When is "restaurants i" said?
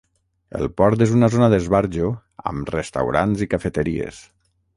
2.77-3.51